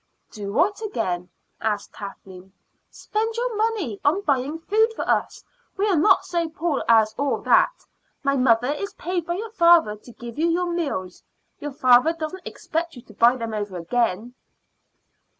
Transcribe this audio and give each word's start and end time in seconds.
"Do 0.31 0.51
what 0.51 0.81
again?" 0.81 1.29
asked 1.61 1.93
Kathleen. 1.93 2.53
"Spend 2.89 3.35
your 3.37 3.55
money 3.55 4.01
on 4.03 4.21
buying 4.21 4.57
food 4.57 4.91
for 4.95 5.07
us. 5.07 5.43
We 5.77 5.87
are 5.87 5.95
not 5.95 6.25
so 6.25 6.49
poor 6.49 6.83
as 6.89 7.13
all 7.19 7.37
that. 7.41 7.85
My 8.23 8.35
mother 8.35 8.71
is 8.71 8.95
paid 8.95 9.27
by 9.27 9.35
your 9.35 9.51
father 9.51 9.95
to 9.95 10.11
give 10.13 10.39
you 10.39 10.47
your 10.49 10.73
meals; 10.73 11.21
your 11.59 11.69
father 11.73 12.13
doesn't 12.13 12.47
expect 12.47 12.95
you 12.95 13.03
to 13.03 13.13
buy 13.13 13.35
them 13.35 13.53
over 13.53 13.77
again." 13.77 14.33